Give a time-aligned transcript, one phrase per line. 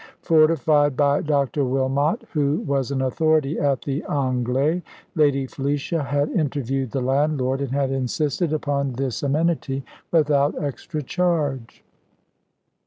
[0.23, 1.63] Fortified by Dr.
[1.63, 4.81] Wilmot, who was an authority at the "Anglais,"
[5.13, 11.83] Lady Felicia had interviewed the landlord, and had insisted upon this amenity without extra charge.